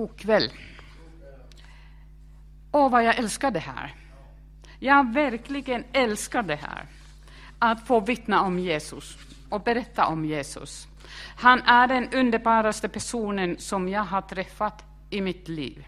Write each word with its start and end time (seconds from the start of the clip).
God 0.00 0.16
kväll. 0.16 0.52
Åh, 2.72 2.90
vad 2.90 3.04
jag 3.04 3.18
älskar 3.18 3.50
det 3.50 3.58
här. 3.58 3.94
Jag 4.78 5.12
verkligen 5.12 5.84
älskar 5.92 6.42
det 6.42 6.54
här. 6.54 6.86
Att 7.58 7.86
få 7.86 8.00
vittna 8.00 8.42
om 8.42 8.58
Jesus 8.58 9.18
och 9.48 9.60
berätta 9.60 10.06
om 10.06 10.24
Jesus. 10.24 10.88
Han 11.36 11.62
är 11.62 11.86
den 11.86 12.14
underbaraste 12.14 12.88
personen 12.88 13.58
som 13.58 13.88
jag 13.88 14.04
har 14.04 14.22
träffat 14.22 14.84
i 15.10 15.20
mitt 15.20 15.48
liv. 15.48 15.86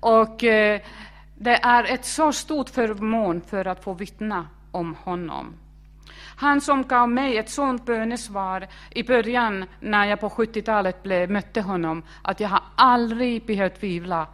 Och 0.00 0.44
eh, 0.44 0.80
det 1.34 1.56
är 1.62 1.84
ett 1.84 2.04
så 2.04 2.32
stort 2.32 2.70
förmån 2.70 3.40
för 3.40 3.64
att 3.64 3.84
få 3.84 3.94
vittna 3.94 4.48
om 4.70 4.94
honom. 4.94 5.54
Han 6.36 6.60
som 6.60 6.82
gav 6.82 7.08
mig 7.10 7.38
ett 7.38 7.50
sådant 7.50 7.86
bönesvar 7.86 8.68
i 8.90 9.02
början 9.02 9.64
när 9.80 10.06
jag 10.06 10.20
på 10.20 10.28
70-talet 10.28 11.30
mötte 11.30 11.60
honom, 11.60 12.02
att 12.22 12.40
jag 12.40 12.48
har 12.48 12.62
aldrig 12.74 13.46
behövt 13.46 13.80
tvivla 13.80 14.26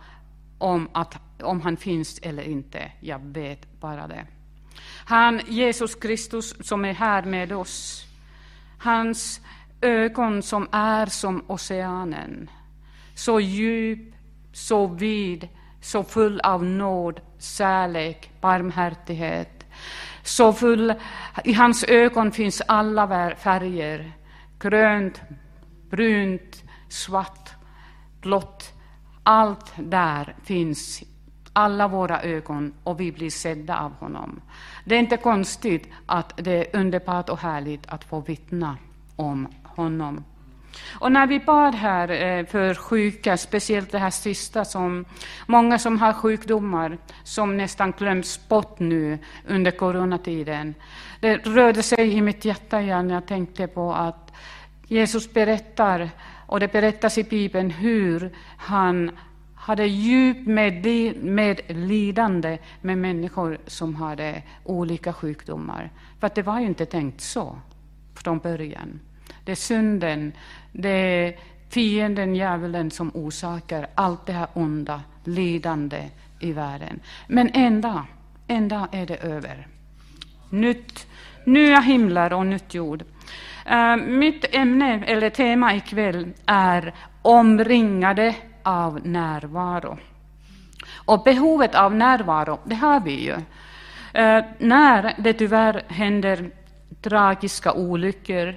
om, 0.59 0.89
att, 0.93 1.43
om 1.43 1.61
han 1.61 1.77
finns 1.77 2.19
eller 2.19 2.43
inte. 2.43 2.93
Jag 3.01 3.19
vet 3.19 3.81
bara 3.81 4.07
det. 4.07 4.27
Han, 5.05 5.41
Jesus 5.47 5.95
Kristus, 5.95 6.67
som 6.67 6.85
är 6.85 6.93
här 6.93 7.23
med 7.23 7.53
oss. 7.53 8.05
Hans 8.79 9.41
ögon 9.81 10.43
som 10.43 10.69
är 10.73 11.07
som 11.07 11.45
oceanen. 11.47 12.51
Så 13.15 13.41
djup, 13.41 14.15
så 14.53 14.87
vid, 14.87 15.49
så 15.81 16.05
full 16.05 16.41
av 16.41 16.65
nåd, 16.65 17.21
kärlek, 17.39 18.31
barmhärtighet 18.41 19.63
så 20.23 20.53
full, 20.53 20.95
i 21.45 21.53
hans 21.53 21.85
ögon 21.85 22.33
finns 22.33 22.63
alla 22.69 23.35
färger, 23.37 24.13
grönt, 24.59 25.21
brunt, 25.91 26.63
svart, 26.89 27.51
blått. 28.21 28.73
Allt 29.23 29.73
där 29.77 30.35
finns, 30.45 31.03
alla 31.53 31.89
våra 31.89 32.23
ögon, 32.23 32.75
och 32.85 33.01
vi 33.01 33.13
blir 33.13 33.31
sedda 33.31 33.79
av 33.79 33.93
honom. 33.93 34.41
Det 34.85 34.95
är 34.95 34.99
inte 34.99 35.17
konstigt 35.17 35.89
att 36.07 36.33
det 36.37 36.53
är 36.53 36.81
underbart 36.81 37.29
och 37.29 37.39
härligt 37.39 37.87
att 37.87 38.05
få 38.05 38.21
vittna 38.21 38.77
om 39.17 39.49
honom. 39.65 40.25
Och 40.93 41.13
när 41.13 41.27
vi 41.27 41.41
bad 41.41 41.75
här 41.75 42.09
eh, 42.09 42.47
för 42.47 42.75
sjuka, 42.75 43.37
speciellt 43.37 43.91
det 43.91 43.99
här 43.99 44.11
sista, 44.11 44.65
som 44.65 45.05
många 45.47 45.79
som 45.79 45.99
har 45.99 46.13
sjukdomar 46.13 46.99
som 47.25 47.57
nästan 47.57 47.93
glöms 47.99 48.49
bort 48.49 48.79
nu 48.79 49.19
under 49.49 49.71
coronatiden. 49.71 50.75
Det 51.21 51.37
rörde 51.37 51.83
sig 51.83 52.13
i 52.13 52.23
mitt 52.23 52.45
hjärta 52.45 52.81
igen 52.81 53.09
när 53.09 53.15
jag 53.15 53.27
tänkte 53.27 53.67
på 53.67 53.93
att 53.93 54.33
Jesus 54.87 55.33
berättar, 55.33 56.11
och 56.47 56.61
det 56.61 56.73
berättas 56.73 57.19
i 57.19 57.25
Bibeln, 57.25 57.71
hur 57.71 58.31
han 58.57 59.11
hade 59.55 59.87
djupt 59.87 60.47
med, 60.47 60.87
med 61.23 61.61
lidande 61.69 62.59
med 62.81 62.99
människor 62.99 63.59
som 63.67 63.95
hade 63.95 64.43
olika 64.65 65.13
sjukdomar. 65.13 65.91
För 66.21 66.27
att 66.27 66.35
det 66.35 66.43
var 66.43 66.61
ju 66.61 66.67
inte 66.67 66.87
tänkt 66.87 67.21
så 67.21 67.59
från 68.15 68.39
början. 68.39 69.01
Det 69.45 69.53
är 69.53 69.57
synden, 69.57 70.33
det 70.73 70.89
är 70.89 71.37
fienden, 71.69 72.37
djävulen, 72.37 72.91
som 72.91 73.11
orsakar 73.15 73.87
allt 73.95 74.27
det 74.27 74.33
här 74.33 74.49
onda, 74.55 75.01
lidande 75.25 76.09
i 76.41 76.53
världen. 76.53 77.01
Men 77.27 77.51
en 77.55 77.81
dag, 77.81 78.03
en 78.47 78.69
dag 78.69 78.87
är 78.93 79.07
det 79.07 79.17
över. 79.17 79.67
Nytt, 80.51 81.07
nya 81.45 81.81
himlar 81.81 82.33
och 82.33 82.47
nytt 82.47 82.75
jord. 82.75 83.05
Uh, 83.71 83.97
mitt 83.97 84.55
ämne, 84.55 85.05
eller 85.07 85.31
tema 85.31 85.75
ikväll, 85.75 86.29
är 86.47 86.95
omringade 87.23 88.35
av 88.63 89.07
närvaro. 89.07 89.99
Och 91.05 91.23
behovet 91.23 91.75
av 91.75 91.95
närvaro, 91.95 92.59
det 92.65 92.75
har 92.75 93.01
vi 93.01 93.25
ju. 93.25 93.35
Uh, 93.35 94.45
när 94.59 95.15
det 95.19 95.33
tyvärr 95.33 95.83
händer 95.89 96.51
tragiska 97.03 97.73
olyckor, 97.73 98.55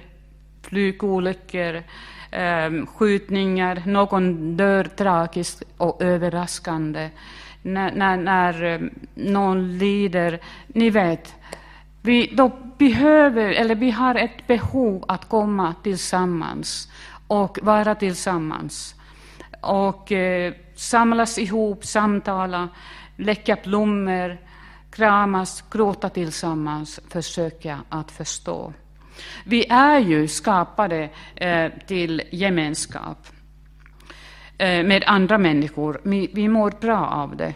flygolyckor, 0.68 1.82
ehm, 2.30 2.86
skjutningar, 2.86 3.82
någon 3.86 4.56
dör 4.56 4.84
tragiskt 4.84 5.62
och 5.76 6.02
överraskande, 6.02 7.10
när, 7.62 7.92
när, 7.92 8.16
när 8.16 8.90
någon 9.14 9.78
lider. 9.78 10.40
Ni 10.66 10.90
vet, 10.90 11.34
vi, 12.02 12.34
då 12.36 12.50
behöver, 12.78 13.52
eller 13.52 13.74
vi 13.74 13.90
har 13.90 14.14
ett 14.14 14.46
behov 14.46 15.04
att 15.08 15.28
komma 15.28 15.74
tillsammans 15.82 16.88
och 17.26 17.58
vara 17.62 17.94
tillsammans. 17.94 18.94
Och 19.60 20.12
eh, 20.12 20.54
samlas 20.74 21.38
ihop, 21.38 21.84
samtala, 21.84 22.68
läcka 23.16 23.56
blommor, 23.64 24.38
kramas, 24.90 25.64
gråta 25.70 26.08
tillsammans, 26.08 27.00
försöka 27.08 27.78
att 27.88 28.10
förstå. 28.10 28.72
Vi 29.44 29.66
är 29.68 29.98
ju 29.98 30.28
skapade 30.28 31.08
eh, 31.34 31.70
till 31.86 32.22
gemenskap 32.30 33.26
eh, 34.58 34.84
med 34.84 35.04
andra 35.06 35.38
människor. 35.38 36.00
Vi, 36.02 36.30
vi 36.32 36.48
mår 36.48 36.70
bra 36.80 37.06
av 37.06 37.36
det. 37.36 37.54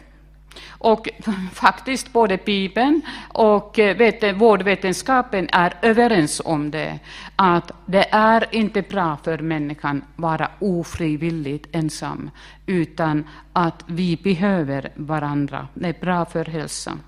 Och 0.69 1.09
faktiskt 1.53 2.13
både 2.13 2.37
Bibeln 2.37 3.03
och 3.29 3.79
eh, 3.79 4.37
vårdvetenskapen 4.37 5.49
är 5.53 5.75
överens 5.83 6.43
om 6.45 6.71
det, 6.71 6.99
att 7.37 7.73
det 7.87 8.07
är 8.11 8.47
inte 8.51 8.83
bra 8.83 9.17
för 9.25 9.39
människan 9.39 9.97
att 9.97 10.21
vara 10.21 10.51
ofrivilligt 10.59 11.69
ensam, 11.73 12.31
utan 12.67 13.25
att 13.53 13.85
vi 13.87 14.17
behöver 14.17 14.93
varandra. 14.95 15.69
Det 15.75 15.89
är 15.89 16.01
bra 16.01 16.25
för 16.25 16.45
hälsan. 16.45 17.01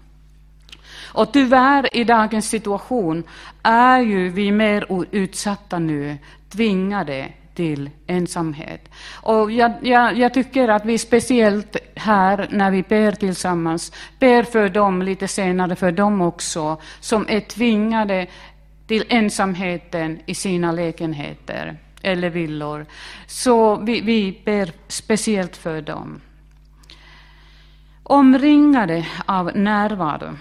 Och 1.04 1.32
tyvärr 1.32 1.96
i 1.96 2.04
dagens 2.04 2.48
situation 2.48 3.24
är 3.62 4.00
ju 4.00 4.28
vi 4.28 4.52
mer 4.52 5.04
utsatta 5.10 5.78
nu, 5.78 6.18
tvingade 6.48 7.32
till 7.54 7.90
ensamhet. 8.06 8.88
Och 9.12 9.52
jag, 9.52 9.72
jag, 9.82 10.18
jag, 10.18 10.34
tycker 10.34 10.68
att 10.68 10.84
vi 10.84 10.98
speciellt 10.98 11.76
här, 11.96 12.48
när 12.50 12.70
vi 12.70 12.82
ber 12.82 13.12
tillsammans, 13.12 13.92
ber 14.18 14.42
för 14.42 14.68
dem 14.68 15.02
lite 15.02 15.28
senare, 15.28 15.76
för 15.76 15.92
dem 15.92 16.20
också, 16.20 16.76
som 17.00 17.26
är 17.28 17.40
tvingade 17.40 18.26
till 18.86 19.04
ensamheten 19.08 20.20
i 20.26 20.34
sina 20.34 20.72
lägenheter 20.72 21.76
eller 22.02 22.30
villor. 22.30 22.86
Så 23.26 23.76
vi, 23.76 24.00
vi 24.00 24.42
ber 24.44 24.72
speciellt 24.88 25.56
för 25.56 25.82
dem. 25.82 26.20
Omringade 28.02 29.06
av 29.26 29.50
närvaro. 29.54 30.36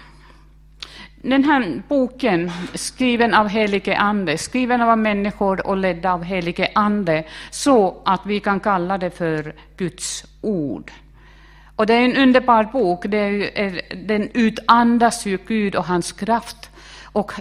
Den 1.23 1.43
här 1.43 1.81
boken, 1.87 2.51
skriven 2.73 3.33
av 3.33 3.47
helige 3.47 3.97
Ande, 3.97 4.37
skriven 4.37 4.81
av 4.81 4.97
människor 4.97 5.67
och 5.67 5.77
ledd 5.77 6.05
av 6.05 6.23
helige 6.23 6.71
Ande, 6.75 7.23
så 7.49 8.01
att 8.05 8.25
vi 8.25 8.39
kan 8.39 8.59
kalla 8.59 8.97
det 8.97 9.09
för 9.09 9.53
Guds 9.77 10.25
ord. 10.41 10.91
Och 11.75 11.85
det 11.85 11.93
är 11.93 12.05
en 12.05 12.17
underbar 12.17 12.63
bok, 12.63 13.05
det 13.07 13.17
är, 13.17 13.81
den 14.07 14.29
utandas 14.33 15.25
ju 15.25 15.37
Gud 15.47 15.75
och 15.75 15.85
hans 15.85 16.11
kraft. 16.11 16.69
Och 17.03 17.31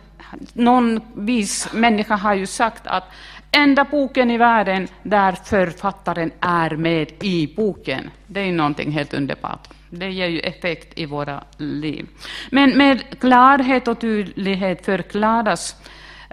någon 0.52 1.00
vis 1.14 1.72
människa 1.72 2.16
har 2.16 2.34
ju 2.34 2.46
sagt 2.46 2.86
att 2.86 3.04
enda 3.52 3.84
boken 3.84 4.30
i 4.30 4.38
världen 4.38 4.88
där 5.02 5.32
författaren 5.32 6.30
är 6.40 6.70
med 6.76 7.12
i 7.22 7.54
boken. 7.56 8.10
Det 8.26 8.40
är 8.40 8.52
någonting 8.52 8.90
helt 8.90 9.14
underbart. 9.14 9.68
Det 9.90 10.10
ger 10.10 10.26
ju 10.26 10.40
effekt 10.40 10.98
i 10.98 11.06
våra 11.06 11.44
liv. 11.56 12.06
Men 12.50 12.78
med 12.78 13.20
klarhet 13.20 13.88
och 13.88 14.00
tydlighet 14.00 14.84
förklaras 14.84 15.76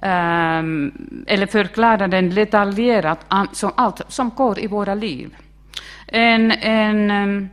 um, 0.01 1.23
eller 1.27 1.45
förklarar 1.45 2.07
den 2.07 2.35
detaljerat 2.35 3.25
som 3.51 3.71
allt 3.75 4.01
som 4.07 4.29
går 4.29 4.59
i 4.59 4.67
våra 4.67 4.95
liv. 4.95 5.35
En, 6.07 6.51
en, 6.51 7.11
um, 7.11 7.49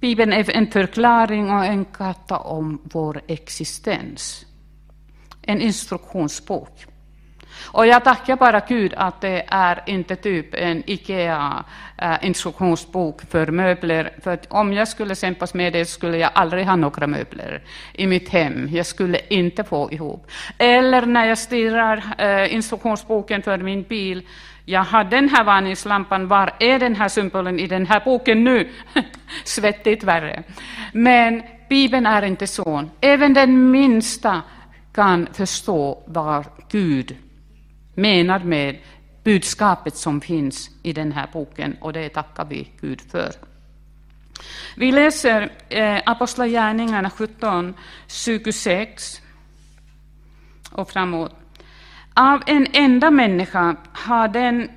Bibeln 0.00 0.32
är 0.32 0.56
en 0.56 0.66
förklaring 0.66 1.50
och 1.50 1.64
en 1.64 1.84
karta 1.84 2.38
om 2.38 2.80
vår 2.82 3.20
existens. 3.26 4.46
En 5.42 5.60
instruktionsbok. 5.60 6.86
Och 7.66 7.86
jag 7.86 8.04
tackar 8.04 8.36
bara 8.36 8.60
Gud 8.68 8.94
att 8.96 9.20
det 9.20 9.44
är 9.48 9.82
inte 9.86 10.16
typ 10.16 10.54
en 10.54 10.82
IKEA-instruktionsbok 10.86 13.22
eh, 13.22 13.28
för 13.28 13.46
möbler. 13.46 14.12
För 14.22 14.38
om 14.48 14.72
jag 14.72 14.88
skulle 14.88 15.14
kämpas 15.14 15.54
med 15.54 15.72
det 15.72 15.84
skulle 15.84 16.18
jag 16.18 16.30
aldrig 16.34 16.66
ha 16.66 16.76
några 16.76 17.06
möbler 17.06 17.62
i 17.92 18.06
mitt 18.06 18.28
hem. 18.28 18.68
Jag 18.72 18.86
skulle 18.86 19.20
inte 19.28 19.64
få 19.64 19.92
ihop. 19.92 20.26
Eller 20.58 21.06
när 21.06 21.26
jag 21.26 21.38
stirrar 21.38 22.04
eh, 22.18 22.54
instruktionsboken 22.54 23.42
för 23.42 23.58
min 23.58 23.82
bil. 23.82 24.26
Jag 24.64 24.84
har 24.84 25.04
den 25.04 25.28
här 25.28 25.44
varningslampan, 25.44 26.28
var 26.28 26.52
är 26.58 26.78
den 26.78 26.96
här 26.96 27.08
symbolen 27.08 27.58
i 27.58 27.66
den 27.66 27.86
här 27.86 28.02
boken 28.04 28.44
nu? 28.44 28.68
Svettigt 29.44 30.04
värre. 30.04 30.42
Men 30.92 31.42
Bibeln 31.68 32.06
är 32.06 32.22
inte 32.22 32.46
så. 32.46 32.84
Även 33.00 33.34
den 33.34 33.70
minsta 33.70 34.42
kan 34.92 35.28
förstå 35.32 36.02
vad 36.06 36.44
Gud 36.70 37.16
menar 37.94 38.38
med 38.38 38.78
budskapet 39.24 39.96
som 39.96 40.20
finns 40.20 40.70
i 40.82 40.92
den 40.92 41.12
här 41.12 41.28
boken 41.32 41.76
och 41.80 41.92
det 41.92 42.08
tackar 42.08 42.44
vi 42.44 42.68
Gud 42.80 43.00
för. 43.00 43.32
Vi 44.76 44.92
läser 44.92 45.52
eh, 45.68 46.00
Apostlagärningarna 46.06 47.10
17, 47.10 47.74
26 48.06 49.20
och 50.72 50.90
framåt. 50.90 51.34
Av 52.14 52.42
en 52.46 52.66
enda 52.72 53.10
människa 53.10 53.76
har, 53.92 54.28
den, 54.28 54.70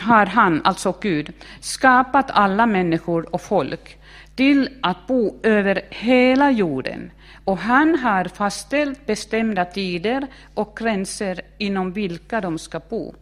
har 0.00 0.26
han, 0.26 0.60
alltså 0.64 0.94
Gud, 1.00 1.32
skapat 1.60 2.30
alla 2.30 2.66
människor 2.66 3.34
och 3.34 3.40
folk 3.40 3.99
till 4.40 4.68
att 4.80 5.06
bo 5.06 5.40
över 5.42 5.82
hela 5.90 6.50
jorden. 6.50 7.10
Och 7.44 7.58
han 7.58 7.98
har 7.98 8.24
fastställt 8.24 9.06
bestämda 9.06 9.64
tider 9.64 10.26
och 10.54 10.76
gränser 10.76 11.40
inom 11.58 11.92
vilka 11.92 12.40
de 12.40 12.58
ska 12.58 12.80
bo. 12.88 13.14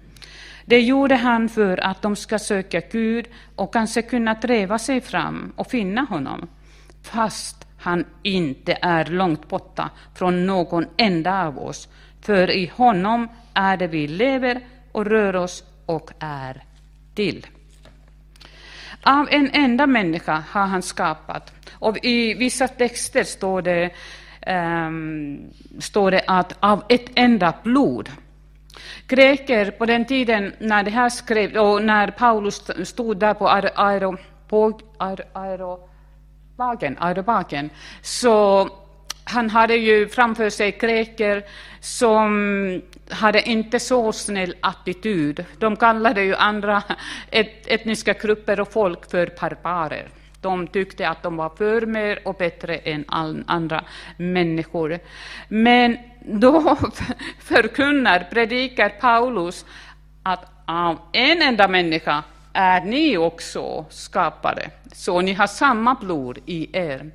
Det 0.65 0.81
gjorde 0.81 1.15
han 1.15 1.49
för 1.49 1.85
att 1.85 2.03
de 2.03 2.17
ska 2.17 2.39
söka 2.39 2.81
Gud 2.93 3.27
och 3.57 3.73
kanske 3.73 4.03
kunna 4.03 4.35
träva 4.35 4.79
sig 4.79 5.01
fram 5.01 5.53
och 5.57 5.71
finna 5.71 6.03
honom, 6.03 6.49
fast 7.03 7.67
han 7.79 8.05
inte 8.23 8.79
är 8.83 9.05
långt 9.05 9.49
borta 9.49 9.91
från 10.15 10.47
någon 10.47 10.87
enda 10.97 11.47
av 11.47 11.59
oss, 11.59 11.89
för 12.21 12.51
i 12.51 12.71
honom 12.75 13.29
är 13.55 13.77
det 13.77 13.87
vi 13.87 14.09
lever 14.09 14.61
och 14.93 15.07
rör 15.07 15.37
oss 15.37 15.65
och 15.87 16.11
är 16.19 16.63
till. 17.15 17.47
Av 19.03 19.29
en 19.31 19.51
enda 19.53 19.87
människa 19.87 20.45
har 20.51 20.67
han 20.67 20.83
skapat. 20.83 21.53
Och 21.73 22.05
I 22.05 22.35
vissa 22.35 22.69
texter 22.69 23.25
står 23.25 23.63
det, 23.63 23.91
um, 24.47 25.51
står 25.79 26.11
det 26.11 26.23
att 26.27 26.57
av 26.61 26.83
ett 26.89 27.11
enda 27.15 27.55
blod. 27.63 28.11
Greker 29.07 29.71
på 29.71 29.87
den 29.87 30.05
tiden 30.05 30.53
när 30.59 30.83
det 30.83 30.91
här 30.91 31.09
skrevs 31.09 31.57
och 31.57 31.83
när 31.83 32.11
Paulus 32.11 32.71
stod 32.85 33.17
där 33.17 33.35
på 33.35 33.49
aerobagen, 33.49 34.19
aerobagen 36.99 37.71
så 38.03 38.69
han 39.29 39.51
hade 39.51 39.75
ju 39.75 40.09
framför 40.09 40.51
sig 40.51 40.71
greker 40.81 41.45
som 41.81 42.83
hade 43.11 43.43
inte 43.43 43.81
så 43.81 44.13
snäll 44.13 44.55
attityd. 44.61 45.45
De 45.59 45.77
kallade 45.77 46.23
ju 46.23 46.35
andra 46.35 46.83
et, 47.31 47.67
etniska 47.67 48.13
grupper 48.13 48.61
och 48.61 48.73
folk 48.73 49.11
för 49.11 49.33
barbarer. 49.41 50.09
De 50.41 50.67
tyckte 50.67 51.09
att 51.09 51.23
de 51.23 51.37
var 51.37 51.51
för 51.57 51.87
mer 51.87 52.19
och 52.25 52.35
bättre 52.35 52.77
än 52.77 53.05
andra 53.47 53.85
människor. 54.17 54.99
Men 55.49 55.99
då 56.25 56.77
förkunnar, 57.39 58.29
predikar 58.31 58.89
Paulus 58.89 59.65
att 60.23 60.45
av 60.65 60.99
en 61.13 61.43
enda 61.43 61.69
människa 61.69 62.23
är 62.59 62.81
ni 62.81 63.17
också 63.17 63.85
skapade, 63.91 64.71
så 64.93 65.21
ni 65.21 65.33
har 65.33 65.47
samma 65.47 65.95
blod 65.95 66.39
i 66.47 66.77
er. 66.79 67.11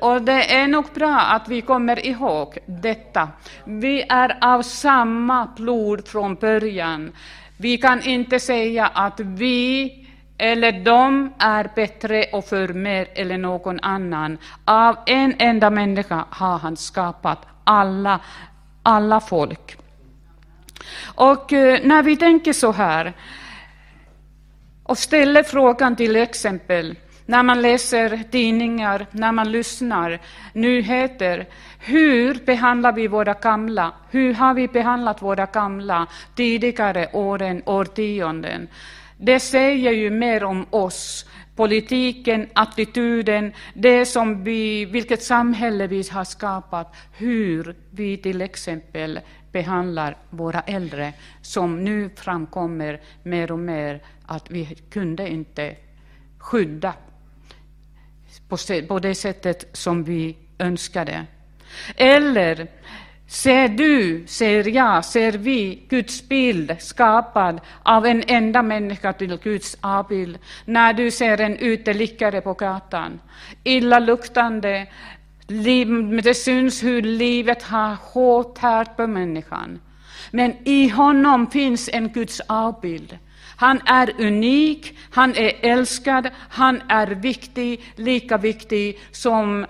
Och 0.00 0.22
det 0.22 0.54
är 0.54 0.66
nog 0.66 0.84
bra 0.94 1.20
att 1.20 1.48
vi 1.48 1.60
kommer 1.60 2.06
ihåg 2.06 2.58
detta. 2.66 3.28
Vi 3.64 4.02
är 4.08 4.38
av 4.40 4.62
samma 4.62 5.48
blod 5.56 6.08
från 6.08 6.34
början. 6.34 7.12
Vi 7.56 7.78
kan 7.78 8.02
inte 8.02 8.40
säga 8.40 8.86
att 8.86 9.20
vi 9.20 9.92
eller 10.38 10.72
de 10.72 11.32
är 11.38 11.70
bättre 11.74 12.24
och 12.32 12.44
för 12.44 12.68
mer 12.68 13.08
eller 13.14 13.38
någon 13.38 13.80
annan. 13.80 14.38
Av 14.64 14.96
en 15.06 15.34
enda 15.38 15.70
människa 15.70 16.24
har 16.30 16.58
han 16.58 16.76
skapat 16.76 17.38
alla, 17.64 18.20
alla 18.82 19.20
folk. 19.20 19.76
Och 21.04 21.52
eh, 21.52 21.80
när 21.84 22.02
vi 22.02 22.16
tänker 22.16 22.52
så 22.52 22.72
här 22.72 23.12
och 24.86 24.98
ställer 24.98 25.42
frågan 25.42 25.96
till 25.96 26.16
exempel 26.16 26.94
när 27.26 27.42
man 27.42 27.62
läser 27.62 28.20
tidningar, 28.30 29.06
när 29.10 29.32
man 29.32 29.52
lyssnar 29.52 30.20
nyheter. 30.52 31.46
Hur 31.78 32.34
behandlar 32.34 32.92
vi 32.92 33.06
våra 33.06 33.34
gamla? 33.34 33.92
Hur 34.10 34.34
har 34.34 34.54
vi 34.54 34.68
behandlat 34.68 35.22
våra 35.22 35.46
gamla 35.46 36.06
tidigare 36.34 37.08
åren, 37.12 37.62
årtionden? 37.66 38.68
Det 39.18 39.40
säger 39.40 39.92
ju 39.92 40.10
mer 40.10 40.44
om 40.44 40.66
oss, 40.70 41.26
politiken, 41.56 42.48
attityden, 42.52 43.52
det 43.74 44.06
som 44.06 44.44
vi, 44.44 44.84
vilket 44.84 45.22
samhälle 45.22 45.86
vi 45.86 46.04
har 46.10 46.24
skapat, 46.24 46.96
hur 47.16 47.74
vi 47.90 48.16
till 48.16 48.42
exempel 48.42 49.20
behandlar 49.52 50.16
våra 50.30 50.60
äldre, 50.60 51.12
som 51.42 51.84
nu 51.84 52.10
framkommer 52.16 53.00
mer 53.22 53.52
och 53.52 53.58
mer 53.58 54.00
att 54.26 54.50
vi 54.50 54.64
kunde 54.90 55.28
inte 55.28 55.76
skydda 56.38 56.94
på 58.88 58.98
det 58.98 59.14
sättet 59.14 59.68
som 59.72 60.04
vi 60.04 60.36
önskade. 60.58 61.26
Eller 61.96 62.66
ser 63.26 63.68
du, 63.68 64.24
ser 64.26 64.68
jag, 64.68 65.04
ser 65.04 65.32
vi 65.32 65.86
Guds 65.88 66.28
bild 66.28 66.76
skapad 66.78 67.60
av 67.82 68.06
en 68.06 68.22
enda 68.26 68.62
människa 68.62 69.12
till 69.12 69.36
Guds 69.36 69.76
avbild? 69.80 70.38
När 70.64 70.92
du 70.92 71.10
ser 71.10 71.40
en 71.40 71.56
uteliggare 71.56 72.40
på 72.40 72.52
gatan, 72.52 73.20
illaluktande, 73.64 74.86
det 76.22 76.34
syns 76.34 76.82
hur 76.82 77.02
livet 77.02 77.62
har 77.62 77.96
hårt 78.00 78.54
tärt 78.54 78.96
på 78.96 79.06
människan. 79.06 79.80
Men 80.30 80.54
i 80.64 80.88
honom 80.88 81.50
finns 81.50 81.90
en 81.92 82.08
Guds 82.08 82.40
avbild. 82.40 83.18
Han 83.56 83.80
är 83.86 84.20
unik, 84.20 84.98
han 85.10 85.36
är 85.36 85.52
älskad, 85.62 86.30
han 86.48 86.82
är 86.88 87.06
viktig, 87.06 87.84
lika 87.96 88.36
viktig 88.36 88.98
som 89.10 89.66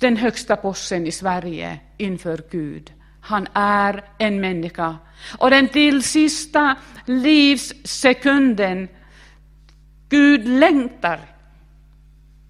den 0.00 0.16
högsta 0.16 0.56
posten 0.56 1.06
i 1.06 1.12
Sverige 1.12 1.78
inför 1.96 2.42
Gud. 2.50 2.92
Han 3.20 3.46
är 3.52 4.04
en 4.18 4.40
människa. 4.40 4.96
Och 5.38 5.50
den 5.50 5.68
till 5.68 6.02
sista 6.02 6.76
livssekunden, 7.06 8.88
Gud 10.08 10.48
längtar, 10.48 11.20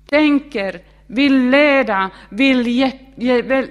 tänker, 0.07 0.81
vill 1.07 1.51
leda, 1.51 2.11
vill 2.29 2.67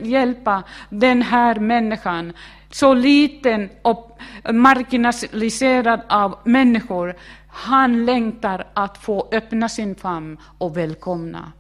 hjälpa 0.02 0.64
den 0.90 1.22
här 1.22 1.60
människan 1.60 2.34
så 2.72 2.94
liten 2.94 3.70
och 3.82 4.20
marginaliserad 4.54 6.02
av 6.10 6.38
människor. 6.44 7.16
Han 7.48 8.06
längtar 8.06 8.68
att 8.74 8.98
få 8.98 9.30
öppna 9.32 9.70
sin 9.70 9.96
famn 9.96 10.38
och 10.58 10.78
välkomna. 10.78 11.52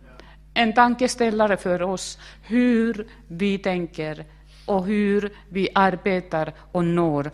En 0.54 0.74
tankeställare 0.74 1.58
för 1.58 1.82
oss 1.82 2.18
hur 2.42 3.08
vi 3.28 3.58
tänker 3.58 4.26
och 4.66 4.86
hur 4.86 5.34
vi 5.50 5.70
arbetar 5.76 6.54
och 6.72 6.84
når 6.84 7.32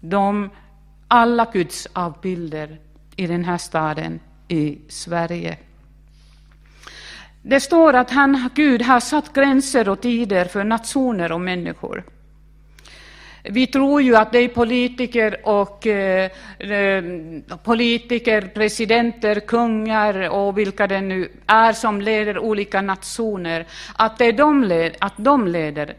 de 0.00 0.50
alla 1.08 1.46
Guds 1.52 1.88
avbilder 1.92 2.80
i 3.16 3.26
den 3.26 3.44
här 3.44 3.58
staden 3.58 4.20
i 4.48 4.78
Sverige. 4.88 5.58
Det 7.42 7.60
står 7.60 7.94
att 7.94 8.10
han, 8.10 8.50
Gud 8.54 8.82
har 8.82 9.00
satt 9.00 9.32
gränser 9.32 9.88
och 9.88 10.00
tider 10.00 10.44
för 10.44 10.64
nationer 10.64 11.32
och 11.32 11.40
människor. 11.40 12.04
Vi 13.44 13.66
tror 13.66 14.02
ju 14.02 14.16
att 14.16 14.32
det 14.32 14.38
är 14.38 14.48
politiker 14.48 15.40
och 15.44 15.86
eh, 15.86 16.30
eh, 16.58 17.04
politiker, 17.64 18.40
presidenter, 18.54 19.40
kungar 19.40 20.28
och 20.28 20.58
vilka 20.58 20.86
det 20.86 21.00
nu 21.00 21.28
är 21.46 21.72
som 21.72 22.00
leder 22.00 22.38
olika 22.38 22.80
nationer, 22.80 23.66
att, 23.96 24.18
det 24.18 24.24
är 24.24 24.32
de, 24.32 24.64
led, 24.64 24.96
att 25.00 25.14
de 25.16 25.48
leder 25.48 25.94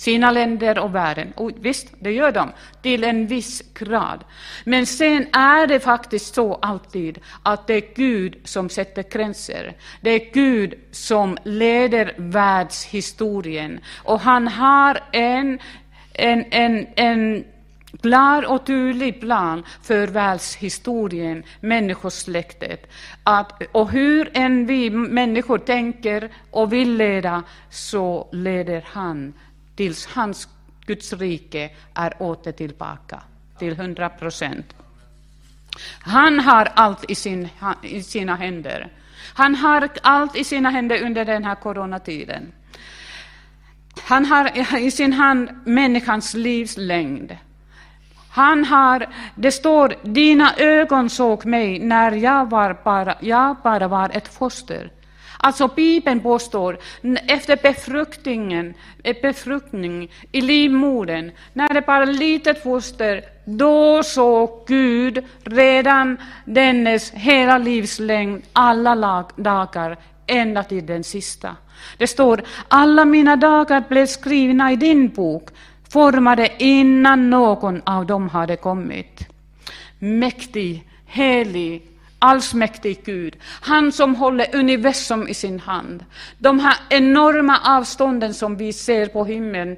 sina 0.00 0.30
länder 0.30 0.78
och 0.78 0.94
världen. 0.94 1.32
Och 1.36 1.50
visst, 1.60 1.88
det 1.98 2.12
gör 2.12 2.32
de 2.32 2.52
till 2.82 3.04
en 3.04 3.26
viss 3.26 3.62
grad. 3.74 4.24
Men 4.64 4.86
sen 4.86 5.26
är 5.32 5.66
det 5.66 5.80
faktiskt 5.80 6.34
så 6.34 6.54
alltid 6.54 7.18
att 7.42 7.66
det 7.66 7.74
är 7.74 7.94
Gud 7.94 8.36
som 8.44 8.68
sätter 8.68 9.02
gränser. 9.02 9.76
Det 10.00 10.10
är 10.10 10.32
Gud 10.32 10.74
som 10.90 11.38
leder 11.44 12.14
världshistorien. 12.16 13.80
Och 14.04 14.20
han 14.20 14.48
har 14.48 15.00
en 15.12 15.58
en, 16.20 16.44
en, 16.50 16.86
en 16.96 17.44
klar 18.02 18.50
och 18.50 18.66
tydlig 18.66 19.20
plan 19.20 19.64
för 19.82 20.06
världshistorien, 20.06 21.42
människosläktet. 21.60 22.90
Att, 23.22 23.62
och 23.72 23.90
hur 23.90 24.30
än 24.34 24.66
vi 24.66 24.90
människor 24.90 25.58
tänker 25.58 26.28
och 26.50 26.72
vill 26.72 26.96
leda, 26.96 27.42
så 27.70 28.28
leder 28.32 28.84
han 28.86 29.32
tills 29.76 30.06
hans 30.06 30.48
Guds 30.86 31.12
rike 31.12 31.70
är 31.94 32.22
åter 32.22 32.52
tillbaka 32.52 33.22
till 33.58 33.76
hundra 33.76 34.08
procent. 34.08 34.74
Han 36.00 36.40
har 36.40 36.68
allt 36.74 37.10
i, 37.10 37.14
sin, 37.14 37.48
i 37.82 38.02
sina 38.02 38.36
händer. 38.36 38.88
Han 39.34 39.54
har 39.54 39.88
allt 40.02 40.36
i 40.36 40.44
sina 40.44 40.70
händer 40.70 41.02
under 41.02 41.24
den 41.24 41.44
här 41.44 41.54
coronatiden. 41.54 42.52
Han 43.98 44.24
har 44.24 44.78
i 44.78 44.90
sin 44.90 45.12
hand 45.12 45.48
människans 45.64 46.34
livslängd. 46.34 47.36
Han 48.30 48.64
har, 48.64 49.06
det 49.34 49.52
står, 49.52 49.94
dina 50.02 50.54
ögon 50.56 51.10
såg 51.10 51.46
mig 51.46 51.78
när 51.78 52.12
jag, 52.12 52.50
var 52.50 52.76
bara, 52.84 53.14
jag 53.20 53.56
bara 53.62 53.88
var 53.88 54.10
ett 54.14 54.34
foster. 54.34 54.90
Alltså 55.42 55.68
Bibeln 55.68 56.20
påstår, 56.20 56.78
efter 57.28 57.56
befruktningen, 57.56 58.74
eh, 59.04 59.16
befruktning 59.22 60.10
i 60.32 60.40
livmodern, 60.40 61.32
när 61.52 61.74
det 61.74 61.82
bara 61.82 62.04
litet 62.04 62.62
foster, 62.62 63.22
då 63.44 64.02
såg 64.02 64.64
Gud 64.66 65.24
redan 65.44 66.16
dennes 66.44 67.10
hela 67.10 67.58
livslängd, 67.58 68.42
alla 68.52 69.24
dagar, 69.36 69.96
ända 70.30 70.62
till 70.62 70.86
den 70.86 71.04
sista. 71.04 71.56
Det 71.98 72.06
står, 72.06 72.42
alla 72.68 73.04
mina 73.04 73.36
dagar 73.36 73.84
blev 73.88 74.06
skrivna 74.06 74.72
i 74.72 74.76
din 74.76 75.08
bok, 75.08 75.48
formade 75.88 76.48
innan 76.58 77.30
någon 77.30 77.82
av 77.84 78.06
dem 78.06 78.28
hade 78.28 78.56
kommit. 78.56 79.26
Mäktig, 79.98 80.88
helig, 81.06 81.90
allsmäktig 82.18 83.00
Gud, 83.04 83.36
han 83.42 83.92
som 83.92 84.14
håller 84.14 84.56
universum 84.56 85.28
i 85.28 85.34
sin 85.34 85.60
hand. 85.60 86.04
De 86.38 86.60
här 86.60 86.76
enorma 86.88 87.58
avstånden 87.64 88.34
som 88.34 88.56
vi 88.56 88.72
ser 88.72 89.06
på 89.06 89.24
himlen, 89.24 89.76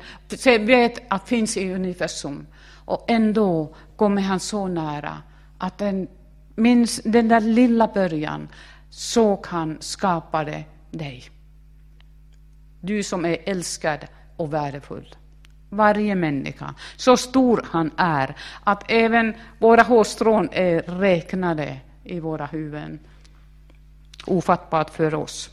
vet 0.61 1.03
att 1.09 1.29
finns 1.29 1.57
i 1.57 1.73
universum. 1.73 2.47
Och 2.85 3.05
ändå 3.09 3.75
kommer 3.97 4.23
han 4.23 4.41
så 4.41 4.69
nära 4.69 5.23
att 5.59 5.79
den, 5.79 6.09
minns, 6.55 7.01
den 7.05 7.29
där 7.29 7.41
lilla 7.41 7.87
början 7.87 8.49
såg 8.93 9.47
han 9.47 9.77
skapade 9.81 10.65
dig. 10.91 11.25
Du 12.81 13.03
som 13.03 13.25
är 13.25 13.37
älskad 13.45 14.07
och 14.37 14.53
värdefull. 14.53 15.17
Varje 15.71 16.15
människa, 16.15 16.75
så 16.97 17.17
stor 17.17 17.67
han 17.71 17.91
är 17.97 18.37
att 18.65 18.91
även 18.91 19.35
våra 19.59 19.83
hårstrån 19.83 20.49
är 20.53 20.83
räknade 20.83 21.77
i 22.05 22.21
våra 22.21 22.47
huvuden. 22.47 22.99
Ofattbart 24.27 24.91
för 24.91 25.15
oss. 25.15 25.51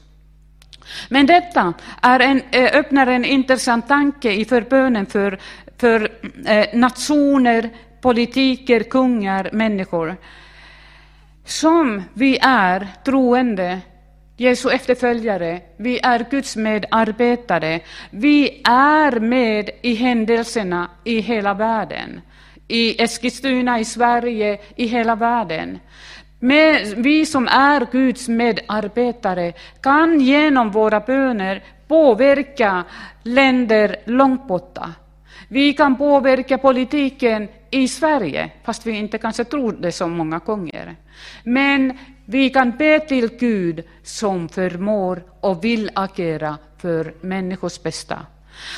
Men 1.10 1.25
detta 1.25 1.74
är 2.01 2.19
en, 2.19 2.41
eh, 2.51 2.79
öppnar 2.79 3.08
en 3.08 3.25
intressant 3.25 3.88
tanke 3.88 4.31
i 4.31 4.46
förbönen 4.46 5.05
för, 5.05 5.39
för 5.77 6.12
eh, 6.46 6.67
nationer, 6.74 7.69
politiker, 8.01 8.84
kungar, 8.84 9.50
människor. 9.53 10.17
Som 11.50 12.03
vi 12.13 12.38
är 12.41 12.88
troende, 13.06 13.79
Jesu 14.38 14.70
efterföljare, 14.70 15.62
vi 15.77 16.00
är 16.00 16.25
Guds 16.29 16.56
medarbetare. 16.56 17.79
Vi 18.10 18.62
är 18.63 19.20
med 19.20 19.70
i 19.82 19.94
händelserna 19.94 20.89
i 21.03 21.20
hela 21.20 21.53
världen. 21.53 22.22
I 22.68 23.03
Eskilstuna, 23.03 23.79
i 23.79 23.86
Sverige, 23.86 24.60
i 24.75 24.86
hela 24.86 25.15
världen. 25.15 25.79
Men 26.39 27.01
vi 27.01 27.25
som 27.25 27.48
är 27.48 27.91
Guds 27.91 28.27
medarbetare 28.27 29.53
kan 29.82 30.20
genom 30.20 30.72
våra 30.72 31.00
böner 31.00 31.63
påverka 31.88 32.84
länder 33.24 33.96
långt 34.06 34.48
borta. 34.48 34.94
Vi 35.51 35.74
kan 35.74 35.98
påverka 35.98 36.58
politiken 36.58 37.48
i 37.70 37.88
Sverige, 37.88 38.50
fast 38.63 38.86
vi 38.86 38.91
inte 38.91 39.18
kanske 39.18 39.44
tror 39.44 39.72
det 39.72 39.91
så 39.91 40.08
många 40.08 40.38
gånger. 40.38 40.96
Men 41.44 41.98
vi 42.25 42.50
kan 42.50 42.72
be 42.77 43.00
till 43.00 43.29
Gud 43.39 43.84
som 44.03 44.50
förmår 44.50 45.24
och 45.39 45.63
vill 45.63 45.89
agera 45.94 46.58
för 46.77 47.13
människors 47.22 47.84
bästa. 47.84 48.25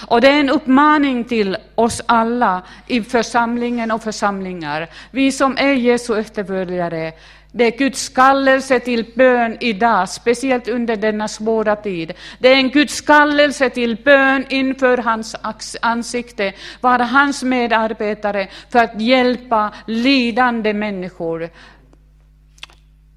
Och 0.07 0.21
det 0.21 0.27
är 0.27 0.39
en 0.39 0.49
uppmaning 0.49 1.23
till 1.23 1.57
oss 1.75 2.01
alla 2.05 2.63
i 2.87 3.01
församlingen 3.01 3.91
och 3.91 4.03
församlingar. 4.03 4.89
Vi 5.11 5.31
som 5.31 5.57
är 5.57 5.73
Jesu 5.73 6.19
efterföljare, 6.19 7.13
det 7.51 7.63
är 7.63 7.77
Guds 7.77 8.09
kallelse 8.09 8.79
till 8.79 9.11
bön 9.15 9.57
idag, 9.59 10.09
speciellt 10.09 10.67
under 10.67 10.95
denna 10.95 11.27
svåra 11.27 11.75
tid. 11.75 12.13
Det 12.39 12.47
är 12.47 12.55
en 12.55 12.69
Guds 12.69 13.01
kallelse 13.01 13.69
till 13.69 13.97
bön 14.03 14.45
inför 14.49 14.97
hans 14.97 15.35
ansikte, 15.81 16.53
vara 16.81 17.03
hans 17.03 17.43
medarbetare 17.43 18.47
för 18.69 18.79
att 18.79 19.01
hjälpa 19.01 19.73
lidande 19.87 20.73
människor, 20.73 21.49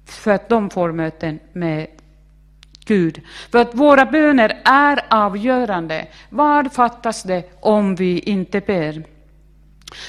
för 0.05 0.31
att 0.31 0.49
de 0.49 0.69
får 0.69 0.91
möten 0.91 1.39
med 1.53 1.87
Gud. 2.85 3.21
För 3.51 3.59
att 3.59 3.75
våra 3.75 4.05
böner 4.05 4.61
är 4.65 5.05
avgörande. 5.09 6.07
Vad 6.29 6.73
fattas 6.73 7.23
det 7.23 7.43
om 7.59 7.95
vi 7.95 8.19
inte 8.19 8.61
ber? 8.61 9.03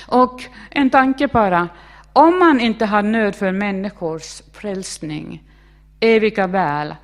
Och 0.06 0.42
en 0.70 0.90
tanke 0.90 1.28
bara. 1.28 1.68
Om 2.16 2.38
man 2.38 2.60
inte 2.60 2.86
har 2.86 3.02
nöd 3.02 3.34
för 3.34 3.52
människors 3.52 4.42
frälsning, 4.52 5.42
eviga 6.00 6.46
väl, 6.46 6.94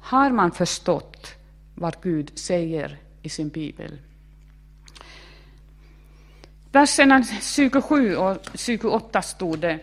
har 0.00 0.30
man 0.30 0.52
förstått 0.52 1.34
vad 1.74 1.96
Gud 2.02 2.38
säger 2.38 2.98
i 3.22 3.28
sin 3.28 3.48
bibel. 3.48 3.98
Verserna 6.72 7.24
27 7.42 8.16
och 8.16 8.36
28 8.54 9.22
stod 9.22 9.58
det. 9.58 9.78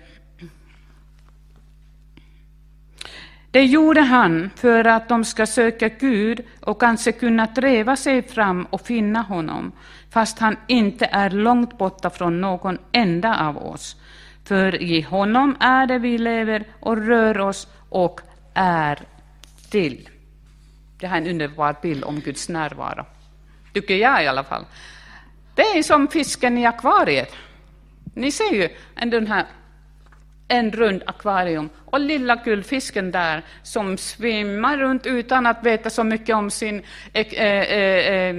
Det 3.52 3.64
gjorde 3.66 4.02
han 4.02 4.50
för 4.56 4.88
att 4.88 5.10
de 5.10 5.26
ska 5.26 5.46
söka 5.46 5.90
Gud 5.90 6.42
och 6.62 6.80
kanske 6.80 7.12
kunna 7.12 7.48
träva 7.48 7.96
sig 7.96 8.22
fram 8.22 8.66
och 8.66 8.82
finna 8.82 9.22
honom, 9.22 9.72
fast 10.10 10.40
han 10.40 10.58
inte 10.68 11.06
är 11.06 11.30
långt 11.30 11.78
borta 11.78 12.10
från 12.10 12.42
någon 12.42 12.78
enda 12.92 13.40
av 13.48 13.58
oss. 13.58 13.98
För 14.46 14.82
i 14.82 15.02
honom 15.02 15.58
är 15.60 15.88
det 15.88 16.00
vi 16.00 16.18
lever 16.18 16.64
och 16.80 16.98
rör 16.98 17.40
oss 17.40 17.68
och 17.90 18.22
är 18.54 19.00
till. 19.70 20.10
Det 21.00 21.08
här 21.08 21.18
är 21.18 21.22
en 21.22 21.28
underbar 21.28 21.76
bild 21.82 22.04
om 22.04 22.20
Guds 22.20 22.50
närvaro. 22.50 23.06
Tycker 23.74 23.96
jag 23.96 24.24
i 24.24 24.28
alla 24.28 24.44
fall. 24.44 24.66
Det 25.56 25.62
är 25.62 25.84
som 25.84 26.08
fisken 26.08 26.58
i 26.58 26.66
akvariet. 26.66 27.36
Ni 28.14 28.32
ser 28.32 28.54
ju 28.54 28.70
den 28.96 29.28
här 29.28 29.46
en 30.48 30.72
rund 30.72 31.04
akvarium 31.06 31.70
och 31.86 32.00
lilla 32.00 32.36
guldfisken 32.36 33.12
där 33.12 33.44
som 33.64 33.98
svimmar 33.98 34.78
runt 34.78 35.06
utan 35.06 35.46
att 35.46 35.64
veta 35.64 35.90
så 35.90 36.04
mycket 36.04 36.36
om 36.36 36.52
sin 36.52 36.84
eh, 37.14 37.28
eh, 37.28 37.62
eh, 37.62 38.30
eh 38.30 38.36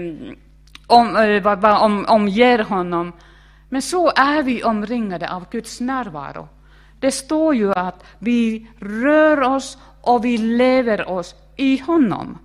om, 0.87 1.17
eh, 1.17 1.43
vad, 1.43 1.61
vad 1.61 1.83
om, 1.83 2.07
omger 2.09 2.59
honom. 2.59 3.13
Men 3.69 3.83
så 3.83 4.13
är 4.17 4.43
vi 4.43 4.65
omringade 4.65 5.31
av 5.31 5.51
Guds 5.51 5.81
närvaro. 5.81 6.49
Det 7.01 7.11
står 7.11 7.55
ju 7.55 7.73
att 7.73 8.05
vi 8.19 8.67
rör 8.81 9.41
oss 9.41 9.79
och 10.01 10.25
vi 10.25 10.39
lever 10.39 11.09
oss 11.09 11.35
i 11.57 11.79
honom. 11.79 12.39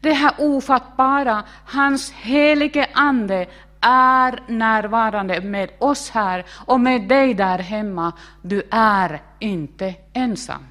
Det 0.00 0.12
här 0.12 0.32
ofattbara, 0.38 1.42
hans 1.64 2.12
helige 2.12 2.88
Ande 2.92 3.46
är 3.80 4.42
närvarande 4.46 5.40
med 5.40 5.70
oss 5.78 6.10
här 6.10 6.44
och 6.66 6.80
med 6.80 7.08
dig 7.08 7.34
där 7.34 7.58
hemma. 7.58 8.12
Du 8.42 8.62
är 8.70 9.22
inte 9.38 9.94
ensam. 10.12 10.62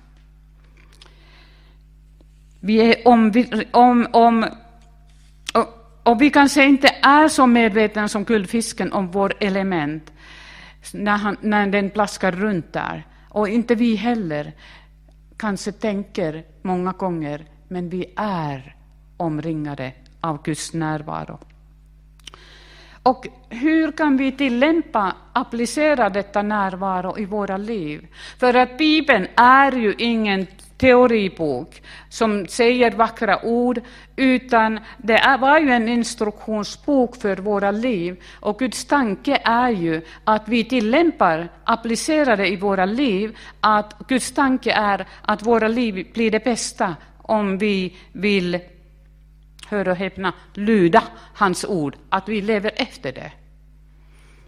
Vi 2.60 2.94
är 2.94 3.08
om, 3.08 3.32
om, 3.72 4.08
om 4.12 4.46
och 6.06 6.22
vi 6.22 6.30
kanske 6.30 6.66
inte 6.66 6.88
är 7.02 7.28
så 7.28 7.48
medvetna 7.48 8.08
som 8.08 8.24
guldfisken 8.24 8.94
om 8.94 9.12
vår 9.12 9.34
element 9.40 10.12
när, 10.94 11.18
han, 11.18 11.38
när 11.42 11.68
den 11.68 11.90
plaskar 11.90 12.32
runt 12.32 12.74
där. 12.74 13.08
Och 13.30 13.50
inte 13.50 13.76
vi 13.76 13.96
heller 13.96 14.54
kanske 15.38 15.72
tänker 15.72 16.44
många 16.62 16.92
gånger, 16.92 17.46
men 17.68 17.90
vi 17.90 18.14
är 18.16 18.76
omringade 19.18 19.94
av 20.22 20.44
Guds 20.44 20.74
närvaro. 20.74 21.40
Och 23.04 23.28
hur 23.50 23.92
kan 23.92 24.18
vi 24.18 24.32
tillämpa, 24.32 25.16
applicera 25.34 26.10
detta 26.10 26.42
närvaro 26.42 27.20
i 27.20 27.26
våra 27.26 27.58
liv? 27.58 28.08
För 28.40 28.54
att 28.54 28.78
Bibeln 28.78 29.28
är 29.36 29.72
ju 29.72 29.96
ingen 29.98 30.48
teoribok 30.78 31.82
som 32.10 32.48
säger 32.48 32.92
vackra 32.92 33.46
ord, 33.46 33.82
utan 34.16 34.80
det 34.98 35.38
var 35.40 35.60
ju 35.60 35.70
en 35.70 35.90
instruktionsbok 35.90 37.16
för 37.16 37.38
våra 37.38 37.72
liv. 37.72 38.24
Och 38.40 38.60
Guds 38.60 38.86
tanke 38.86 39.42
är 39.44 39.70
ju 39.70 40.02
att 40.24 40.48
vi 40.48 40.64
tillämpar, 40.64 41.50
applicerar 41.64 42.38
det 42.38 42.48
i 42.48 42.56
våra 42.56 42.86
liv, 42.86 43.38
att 43.60 44.08
Guds 44.08 44.32
tanke 44.32 44.72
är 44.72 45.08
att 45.22 45.44
våra 45.44 45.68
liv 45.68 46.08
blir 46.14 46.32
det 46.32 46.44
bästa 46.44 46.96
om 47.22 47.58
vi 47.58 47.96
vill, 48.12 48.60
hör 49.68 49.88
och 49.88 49.96
häpna, 49.96 50.34
lyda 50.54 51.04
hans 51.34 51.66
ord, 51.66 51.96
att 52.10 52.30
vi 52.30 52.42
lever 52.42 52.72
efter 52.76 53.12
det. 53.12 53.32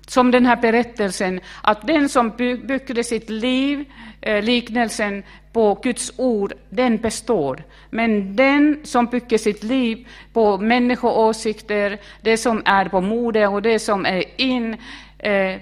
Som 0.08 0.32
den 0.32 0.46
här 0.46 0.56
berättelsen, 0.56 1.40
att 1.62 1.88
den 1.88 2.10
som 2.10 2.30
byggde 2.68 3.04
sitt 3.04 3.30
liv, 3.30 3.86
eh, 4.22 4.44
liknelsen 4.44 5.24
på 5.54 5.80
Guds 5.84 6.12
ord, 6.18 6.54
den 6.70 6.98
består. 6.98 7.64
Men 7.90 8.36
den 8.36 8.80
som 8.84 9.06
bygger 9.06 9.38
sitt 9.38 9.64
liv 9.64 10.08
på 10.34 10.58
människoåsikter, 10.58 11.98
det 12.22 12.38
som 12.38 12.62
är 12.66 12.90
på 12.90 13.02
mode 13.02 13.48
och 13.48 13.62
det 13.62 13.80
som 13.80 14.06
är 14.06 14.42
in, 14.42 14.78
eh, 15.20 15.62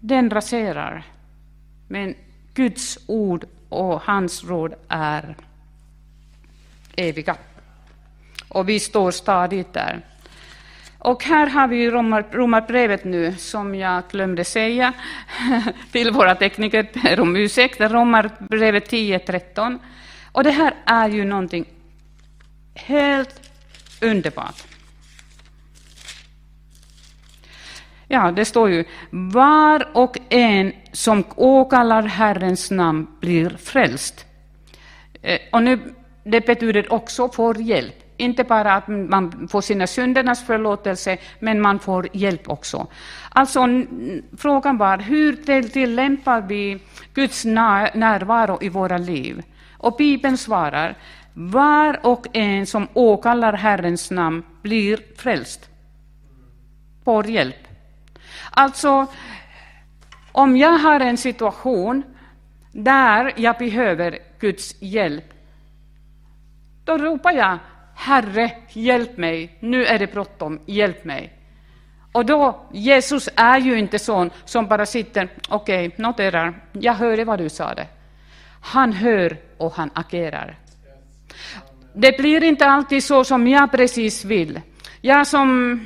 den 0.00 0.30
raserar. 0.30 1.02
Men 1.88 2.14
Guds 2.54 2.98
ord 3.06 3.44
och 3.68 4.02
hans 4.02 4.44
råd 4.44 4.74
är 4.88 5.36
eviga. 6.96 7.36
Och 8.48 8.68
vi 8.68 8.80
står 8.80 9.10
stadigt 9.10 9.72
där. 9.72 10.00
Och 11.06 11.24
här 11.24 11.46
har 11.46 11.68
vi 11.68 11.90
romar, 11.90 12.26
Romarbrevet 12.30 13.04
nu, 13.04 13.34
som 13.36 13.74
jag 13.74 14.02
glömde 14.10 14.44
säga 14.44 14.92
till 15.92 16.10
våra 16.10 16.34
tekniker, 16.34 16.90
ber 17.02 17.20
om 17.20 17.36
ursäkt, 17.36 17.80
Romarbrevet 17.80 18.92
10.13. 18.92 19.78
Och 20.32 20.44
det 20.44 20.50
här 20.50 20.74
är 20.86 21.08
ju 21.08 21.24
någonting 21.24 21.64
helt 22.74 23.50
underbart. 24.02 24.64
Ja, 28.08 28.30
det 28.30 28.44
står 28.44 28.70
ju 28.70 28.84
var 29.10 29.88
och 29.94 30.16
en 30.28 30.72
som 30.92 31.24
åkallar 31.36 32.02
Herrens 32.02 32.70
namn 32.70 33.06
blir 33.20 33.50
frälst. 33.50 34.26
Eh, 35.22 35.38
och 35.52 35.62
nu, 35.62 35.94
det 36.24 36.46
betyder 36.46 36.92
också 36.92 37.28
får 37.28 37.60
hjälp. 37.60 38.05
Inte 38.16 38.44
bara 38.44 38.74
att 38.74 38.88
man 38.88 39.48
får 39.48 39.60
sina 39.60 39.86
syndernas 39.86 40.46
förlåtelse, 40.46 41.18
men 41.40 41.60
man 41.60 41.78
får 41.78 42.08
hjälp 42.12 42.48
också. 42.48 42.86
Alltså, 43.28 43.66
frågan 44.36 44.78
var 44.78 44.98
hur 44.98 45.62
tillämpar 45.62 46.40
vi 46.40 46.78
Guds 47.14 47.44
närvaro 47.44 48.58
i 48.60 48.68
våra 48.68 48.98
liv? 48.98 49.42
Och 49.78 49.96
Bibeln 49.96 50.38
svarar, 50.38 50.96
var 51.34 52.06
och 52.06 52.26
en 52.32 52.66
som 52.66 52.88
åkallar 52.94 53.52
Herrens 53.52 54.10
namn 54.10 54.42
blir 54.62 55.00
frälst. 55.16 55.70
Får 57.04 57.26
hjälp. 57.26 57.68
Alltså, 58.50 59.06
om 60.32 60.56
jag 60.56 60.78
har 60.78 61.00
en 61.00 61.16
situation 61.16 62.02
där 62.72 63.32
jag 63.36 63.58
behöver 63.58 64.18
Guds 64.38 64.82
hjälp, 64.82 65.24
då 66.84 66.98
ropar 66.98 67.32
jag 67.32 67.58
Herre, 68.06 68.50
hjälp 68.72 69.16
mig, 69.16 69.56
nu 69.60 69.84
är 69.84 69.98
det 69.98 70.06
bråttom, 70.06 70.60
hjälp 70.66 71.04
mig. 71.04 71.32
Och 72.12 72.26
då, 72.26 72.66
Jesus 72.72 73.28
är 73.36 73.58
ju 73.58 73.78
inte 73.78 73.98
sån 73.98 74.30
som 74.44 74.66
bara 74.66 74.86
sitter, 74.86 75.28
okej, 75.48 75.88
okay, 75.88 76.02
noterar, 76.02 76.54
jag 76.72 76.94
hörde 76.94 77.24
vad 77.24 77.38
du 77.38 77.48
sa. 77.48 77.74
Det. 77.74 77.86
Han 78.62 78.92
hör 78.92 79.36
och 79.56 79.74
han 79.74 79.90
agerar. 79.94 80.58
Det 81.92 82.18
blir 82.18 82.44
inte 82.44 82.66
alltid 82.66 83.04
så 83.04 83.24
som 83.24 83.48
jag 83.48 83.70
precis 83.72 84.24
vill. 84.24 84.60
Jag 85.00 85.26
som 85.26 85.80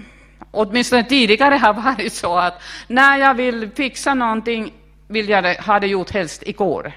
åtminstone 0.51 1.05
tidigare 1.05 1.55
har 1.55 1.75
varit 1.75 2.13
så 2.13 2.39
att 2.39 2.63
när 2.89 3.19
jag 3.19 3.35
vill 3.35 3.71
fixa 3.75 4.15
någonting 4.15 4.73
vill 5.09 5.29
jag 5.29 5.55
ha 5.55 5.81
det 5.81 5.87
gjort 5.87 6.11
helst 6.11 6.43
igår. 6.47 6.93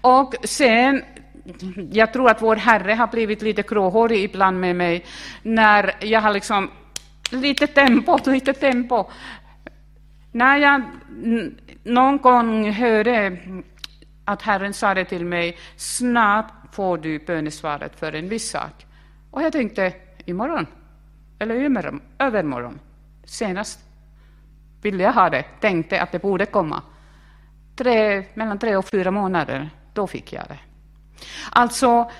Och 0.00 0.34
sen, 0.44 1.02
jag 1.90 2.12
tror 2.12 2.30
att 2.30 2.42
vår 2.42 2.56
Herre 2.56 2.92
har 2.92 3.06
blivit 3.06 3.42
lite 3.42 3.62
gråhårig 3.62 4.24
ibland 4.24 4.60
med 4.60 4.76
mig, 4.76 5.04
när 5.42 5.94
jag 6.00 6.20
har 6.20 6.32
liksom 6.32 6.70
lite 7.30 7.66
tempo, 7.66 8.18
lite 8.30 8.52
tempo. 8.52 9.04
När 10.32 10.56
jag 10.56 10.82
någon 11.82 12.18
gång 12.18 12.72
hörde 12.72 13.36
att 14.24 14.42
Herren 14.42 14.74
sa 14.74 14.94
det 14.94 15.04
till 15.04 15.24
mig, 15.24 15.56
snart 15.76 16.52
får 16.72 16.98
du 16.98 17.18
bönesvaret 17.18 18.00
för 18.00 18.12
en 18.12 18.28
viss 18.28 18.50
sak. 18.50 18.86
Och 19.30 19.42
jag 19.42 19.52
tänkte, 19.52 19.92
imorgon 20.24 20.66
eller 21.38 21.54
övermorgon, 21.54 22.00
övermorgon. 22.18 22.78
Senast 23.24 23.80
ville 24.82 25.02
jag 25.02 25.12
ha 25.12 25.30
det, 25.30 25.42
tänkte 25.60 26.02
att 26.02 26.12
det 26.12 26.18
borde 26.18 26.46
komma. 26.46 26.82
Tre, 27.76 28.24
mellan 28.34 28.58
tre 28.58 28.76
och 28.76 28.84
fyra 28.84 29.10
månader, 29.10 29.70
då 29.94 30.06
fick 30.06 30.32
jag 30.32 30.44
det. 30.48 30.58
Alltså, 31.50 32.10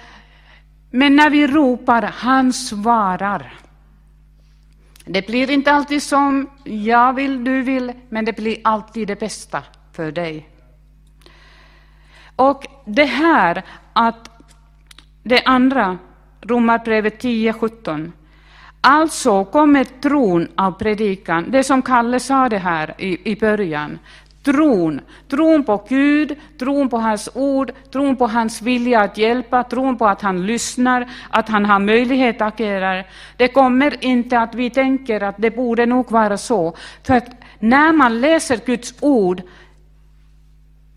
men 0.91 1.17
när 1.17 1.31
vi 1.31 1.47
ropar, 1.47 2.03
han 2.03 2.53
svarar. 2.53 3.55
Det 5.05 5.27
blir 5.27 5.51
inte 5.51 5.73
alltid 5.73 6.03
som 6.03 6.51
jag 6.65 7.13
vill, 7.13 7.45
du 7.45 7.63
vill, 7.63 7.93
men 8.09 8.25
det 8.25 8.37
blir 8.37 8.57
alltid 8.65 9.09
det 9.09 9.21
bästa 9.21 9.63
för 9.93 10.13
dig. 10.13 10.49
Och 12.37 12.67
det 12.87 13.05
här 13.05 13.63
att 13.93 14.31
det 15.23 15.43
andra, 15.45 15.99
Romarbrevet 16.41 17.23
10.17. 17.23 18.13
Alltså 18.81 19.45
kommer 19.45 19.85
tron 19.85 20.49
av 20.57 20.73
predikan, 20.73 21.51
det 21.51 21.65
som 21.65 21.83
Kalle 21.83 22.21
sa 22.21 22.49
det 22.49 22.59
här 22.59 22.95
i, 22.99 23.33
i 23.33 23.37
början. 23.37 23.99
Tron, 24.43 25.01
tron 25.29 25.65
på 25.65 25.85
Gud, 25.89 26.37
tron 26.59 26.89
på 26.89 26.99
hans 26.99 27.29
ord, 27.35 27.73
tron 27.93 28.17
på 28.17 28.27
hans 28.27 28.63
vilja 28.63 29.01
att 29.01 29.19
hjälpa, 29.19 29.65
tron 29.65 29.99
på 29.99 30.07
att 30.07 30.23
han 30.23 30.47
lyssnar, 30.47 31.09
att 31.31 31.49
han 31.49 31.65
har 31.65 31.79
möjlighet 31.79 32.43
att 32.43 32.55
agera. 32.55 33.05
Det 33.37 33.49
kommer 33.49 34.05
inte 34.05 34.39
att 34.39 34.55
vi 34.55 34.71
tänker 34.71 35.21
att 35.21 35.35
det 35.39 35.51
borde 35.51 35.87
nog 35.87 36.11
vara 36.11 36.37
så. 36.37 36.75
För 37.03 37.15
att 37.15 37.31
när 37.59 37.93
man 37.93 38.21
läser 38.21 38.61
Guds 38.67 38.95
ord, 39.01 39.43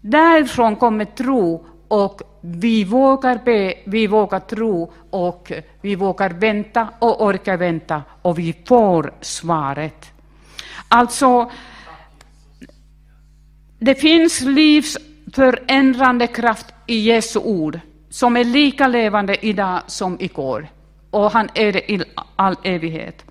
därifrån 0.02 0.76
kommer 0.76 1.06
tro 1.06 1.66
och 1.88 2.22
vi 2.42 2.84
vågar 2.84 3.40
be, 3.46 3.74
vi 3.86 4.08
vågar 4.08 4.40
tro 4.40 4.92
och 5.10 5.52
vi 5.82 5.96
vågar 5.96 6.30
vänta 6.30 6.88
och 7.00 7.26
orkar 7.26 7.58
vänta 7.58 8.02
och 8.22 8.40
vi 8.40 8.56
får 8.68 9.14
svaret. 9.22 10.12
Alltså, 10.88 11.52
det 13.84 13.96
finns 13.96 14.42
livsförändrande 14.42 16.28
kraft 16.28 16.66
i 16.88 17.00
Jesu 17.00 17.40
ord 17.40 17.80
som 18.10 18.38
är 18.38 18.44
lika 18.44 18.88
levande 18.88 19.46
idag 19.46 19.82
som 19.88 20.18
igår. 20.20 20.68
Och 21.10 21.32
han 21.32 21.50
är 21.54 21.72
det 21.72 21.92
i 21.92 22.04
all 22.36 22.56
evighet. 22.64 23.26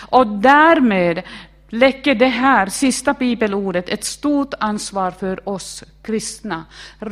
Och 0.00 0.26
därmed 0.26 1.22
lägger 1.68 2.14
det 2.14 2.28
här 2.28 2.66
sista 2.66 3.12
bibelordet 3.12 3.88
ett 3.88 4.04
stort 4.04 4.54
ansvar 4.60 5.10
för 5.10 5.48
oss 5.48 5.84
kristna 6.02 6.64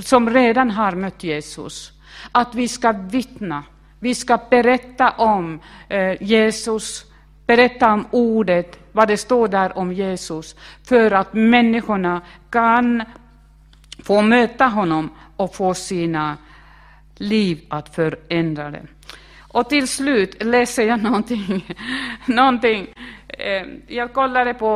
som 0.05 0.31
redan 0.31 0.71
har 0.71 0.93
mött 0.93 1.25
Jesus. 1.25 1.93
Att 2.33 2.55
vi 2.55 2.69
ska 2.69 2.93
vittna, 2.93 3.63
vi 4.01 4.15
ska 4.15 4.39
berätta 4.51 5.11
om 5.11 5.61
eh, 5.89 6.23
Jesus, 6.23 7.05
berätta 7.57 7.93
om 7.93 8.07
ordet, 8.11 8.79
vad 8.93 9.09
det 9.09 9.17
står 9.17 9.49
där 9.49 9.79
om 9.79 9.93
Jesus, 9.93 10.57
för 10.85 11.11
att 11.11 11.35
människorna 11.35 12.21
kan 12.51 13.03
få 14.05 14.23
möta 14.23 14.67
honom 14.67 15.11
och 15.37 15.55
få 15.55 15.75
sina 15.75 16.37
liv 17.17 17.61
att 17.69 17.95
förändra 17.95 18.71
det. 18.71 18.83
Och 19.53 19.69
till 19.69 19.89
slut 19.89 20.43
läser 20.43 20.87
jag 20.87 21.03
någonting, 21.09 21.77
någonting 22.27 22.87
eh, 23.29 23.67
jag 23.87 24.13
kollade 24.13 24.55
på 24.55 24.73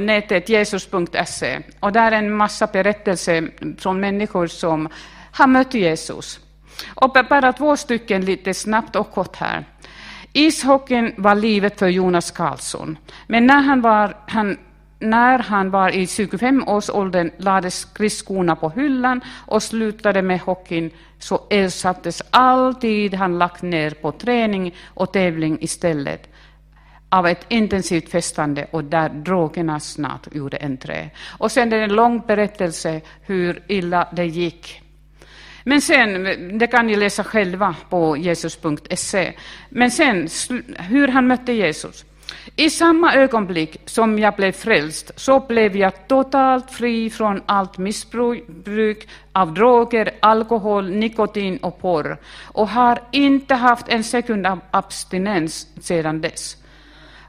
nätet 0.00 0.48
jesus.se 0.48 1.60
och 1.80 1.92
där 1.92 2.12
är 2.12 2.16
en 2.16 2.36
massa 2.36 2.66
berättelser 2.66 3.50
från 3.78 4.00
människor 4.00 4.46
som 4.46 4.88
har 5.32 5.46
mött 5.46 5.74
Jesus. 5.74 6.40
Och 6.94 7.16
bara 7.30 7.52
två 7.52 7.76
stycken 7.76 8.24
lite 8.24 8.54
snabbt 8.54 8.96
och 8.96 9.10
kort 9.10 9.36
här. 9.36 9.64
Ishockeyn 10.32 11.14
var 11.16 11.34
livet 11.34 11.78
för 11.78 11.88
Jonas 11.88 12.30
Karlsson, 12.30 12.98
men 13.26 13.46
när 13.46 13.62
han 13.62 13.80
var, 13.80 14.16
han, 14.26 14.58
när 14.98 15.38
han 15.38 15.70
var 15.70 15.88
i 15.88 16.04
25-årsåldern 16.04 17.30
lades 17.36 17.78
skridskorna 17.78 18.56
på 18.56 18.70
hyllan 18.70 19.20
och 19.46 19.62
slutade 19.62 20.22
med 20.22 20.40
hockeyn 20.40 20.90
så 21.18 21.40
ersattes 21.50 22.22
all 22.30 22.74
tid 22.74 23.14
han 23.14 23.38
lagt 23.38 23.62
ner 23.62 23.90
på 23.90 24.12
träning 24.12 24.74
och 24.94 25.12
tävling 25.12 25.58
istället 25.60 26.28
av 27.08 27.26
ett 27.26 27.46
intensivt 27.48 28.08
festande 28.10 28.66
och 28.70 28.84
där 28.84 29.08
drogerna 29.08 29.80
snart 29.80 30.34
gjorde 30.34 30.58
entré. 30.58 31.10
Och 31.38 31.52
sen 31.52 31.72
är 31.72 31.76
det 31.76 31.84
en 31.84 31.94
lång 31.94 32.22
berättelse 32.26 33.00
hur 33.22 33.62
illa 33.68 34.08
det 34.12 34.26
gick. 34.26 34.82
Men 35.64 35.80
sen, 35.80 36.58
det 36.58 36.66
kan 36.66 36.86
ni 36.86 36.96
läsa 36.96 37.24
själva 37.24 37.74
på 37.90 38.16
jesus.se. 38.16 39.32
Men 39.68 39.90
sen, 39.90 40.28
hur 40.78 41.08
han 41.08 41.26
mötte 41.26 41.52
Jesus. 41.52 42.04
I 42.56 42.70
samma 42.70 43.14
ögonblick 43.14 43.76
som 43.84 44.18
jag 44.18 44.36
blev 44.36 44.52
frälst 44.52 45.10
så 45.16 45.40
blev 45.40 45.76
jag 45.76 46.08
totalt 46.08 46.70
fri 46.70 47.10
från 47.10 47.42
allt 47.46 47.78
missbruk 47.78 49.08
av 49.32 49.54
droger, 49.54 50.10
alkohol, 50.20 50.90
nikotin 50.90 51.56
och 51.56 51.78
porr 51.78 52.16
och 52.44 52.68
har 52.68 52.98
inte 53.10 53.54
haft 53.54 53.88
en 53.88 54.04
sekund 54.04 54.46
av 54.46 54.60
abstinens 54.70 55.68
sedan 55.80 56.20
dess. 56.20 56.56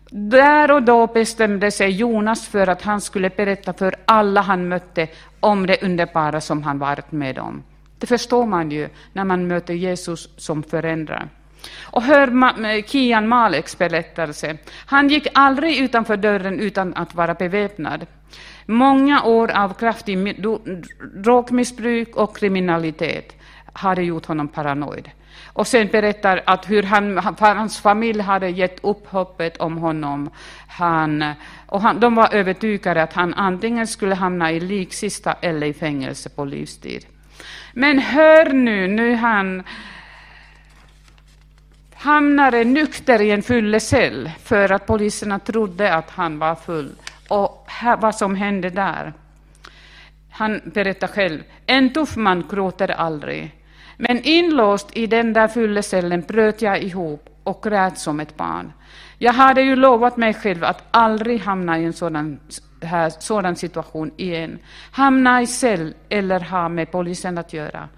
Där 0.09 0.71
och 0.71 0.83
då 0.83 1.07
bestämde 1.07 1.71
sig 1.71 1.89
Jonas 1.89 2.47
för 2.47 2.67
att 2.67 2.81
han 2.81 3.01
skulle 3.01 3.29
berätta 3.29 3.73
för 3.73 3.95
alla 4.05 4.41
han 4.41 4.67
mötte 4.67 5.07
om 5.39 5.67
det 5.67 5.83
underbara 5.83 6.41
som 6.41 6.63
han 6.63 6.79
varit 6.79 7.11
med 7.11 7.39
om. 7.39 7.63
Det 8.03 8.07
förstår 8.07 8.45
man 8.45 8.71
ju 8.71 8.89
när 9.13 9.23
man 9.23 9.47
möter 9.47 9.73
Jesus 9.73 10.29
som 10.37 10.63
förändrar. 10.63 11.29
Och 11.81 12.03
hör 12.03 12.27
eh, 12.65 12.83
Kian 12.83 13.27
Maleks 13.27 13.77
berättelse. 13.77 14.57
Han 14.85 15.09
gick 15.09 15.27
aldrig 15.33 15.77
utanför 15.77 16.17
dörren 16.17 16.59
utan 16.59 16.93
att 16.93 17.15
vara 17.15 17.33
beväpnad. 17.33 18.05
Många 18.65 19.23
år 19.23 19.51
av 19.51 19.73
kraftig 19.73 20.43
drogmissbruk 21.15 22.15
och 22.15 22.37
kriminalitet 22.37 23.35
hade 23.73 24.03
gjort 24.03 24.25
honom 24.25 24.47
paranoid. 24.47 25.09
Och 25.45 25.67
sen 25.67 25.87
berättar 25.87 26.41
att 26.45 26.69
hur 26.69 26.83
han, 26.83 27.17
hans 27.39 27.79
familj 27.81 28.21
hade 28.21 28.49
gett 28.49 28.83
upp 28.83 29.07
hoppet 29.07 29.57
om 29.57 29.77
honom. 29.77 30.29
Han, 30.67 31.33
och 31.65 31.81
han, 31.81 31.99
de 31.99 32.15
var 32.15 32.33
övertygade 32.33 33.03
att 33.03 33.13
han 33.13 33.33
antingen 33.33 33.87
skulle 33.87 34.15
hamna 34.15 34.51
i 34.51 34.59
liksista 34.59 35.33
eller 35.41 35.67
i 35.67 35.73
fängelse 35.73 36.29
på 36.29 36.45
livstid. 36.45 37.05
Men 37.73 37.99
hör 37.99 38.53
nu, 38.53 38.87
nu 38.87 39.15
han 39.15 39.63
hamnade 41.93 42.63
nykter 42.63 43.21
i 43.21 43.31
en 43.31 43.43
fyllecell 43.43 44.31
för 44.43 44.71
att 44.71 44.85
poliserna 44.85 45.39
trodde 45.39 45.93
att 45.93 46.09
han 46.09 46.39
var 46.39 46.55
full. 46.55 46.95
Och 47.27 47.65
här, 47.67 47.97
vad 47.97 48.15
som 48.15 48.35
hände 48.35 48.69
där. 48.69 49.13
Han 50.29 50.61
berättar 50.65 51.07
själv, 51.07 51.43
en 51.65 51.93
tuff 51.93 52.15
man 52.15 52.43
gråter 52.49 52.91
aldrig. 52.91 53.51
Men 53.97 54.23
inlåst 54.23 54.97
i 54.97 55.07
den 55.07 55.33
där 55.33 55.47
fyllecellen 55.47 56.21
bröt 56.21 56.61
jag 56.61 56.83
ihop 56.83 57.29
och 57.43 57.63
grät 57.63 57.99
som 57.99 58.19
ett 58.19 58.37
barn. 58.37 58.73
Jag 59.17 59.33
hade 59.33 59.61
ju 59.61 59.75
lovat 59.75 60.17
mig 60.17 60.33
själv 60.33 60.63
att 60.63 60.83
aldrig 60.91 61.41
hamna 61.41 61.79
i 61.79 61.85
en 61.85 61.93
sådan, 61.93 62.39
här, 62.83 63.09
sådan 63.09 63.55
situation 63.55 64.11
igen. 64.17 64.59
Hamna 64.91 65.41
i 65.41 65.47
cell 65.47 65.93
eller 66.09 66.39
ha 66.39 66.69
med 66.69 66.91
polisen 66.91 67.37
att 67.37 67.53
göra. 67.53 67.89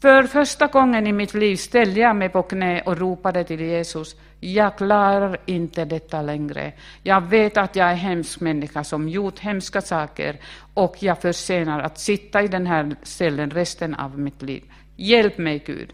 För 0.00 0.22
första 0.22 0.66
gången 0.66 1.06
i 1.06 1.12
mitt 1.12 1.34
liv 1.34 1.56
ställde 1.56 2.00
jag 2.00 2.16
mig 2.16 2.28
på 2.28 2.42
knä 2.42 2.80
och 2.80 2.98
ropade 2.98 3.44
till 3.44 3.60
Jesus. 3.60 4.16
Jag 4.40 4.76
klarar 4.76 5.36
inte 5.46 5.84
detta 5.84 6.22
längre. 6.22 6.72
Jag 7.02 7.20
vet 7.20 7.56
att 7.56 7.76
jag 7.76 7.88
är 7.88 7.92
en 7.92 7.98
hemsk 7.98 8.40
människa 8.40 8.84
som 8.84 9.08
gjort 9.08 9.38
hemska 9.38 9.80
saker 9.80 10.36
och 10.74 10.96
jag 10.98 11.20
förtjänar 11.20 11.80
att 11.80 11.98
sitta 11.98 12.42
i 12.42 12.48
den 12.48 12.66
här 12.66 12.96
cellen 13.02 13.50
resten 13.50 13.94
av 13.94 14.18
mitt 14.18 14.42
liv. 14.42 14.62
Hjälp 14.96 15.38
mig, 15.38 15.62
Gud. 15.66 15.92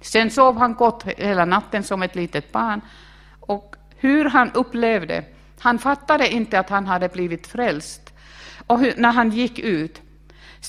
Sen 0.00 0.30
sov 0.30 0.58
han 0.58 0.74
gott 0.74 1.04
hela 1.04 1.44
natten 1.44 1.82
som 1.82 2.02
ett 2.02 2.14
litet 2.14 2.52
barn. 2.52 2.80
Och 3.40 3.76
hur 3.96 4.24
han 4.24 4.52
upplevde, 4.52 5.24
han 5.60 5.78
fattade 5.78 6.28
inte 6.28 6.58
att 6.58 6.70
han 6.70 6.86
hade 6.86 7.08
blivit 7.08 7.46
frälst. 7.46 8.14
Och 8.66 8.78
hur, 8.78 8.94
när 8.96 9.12
han 9.12 9.30
gick 9.30 9.58
ut, 9.58 10.02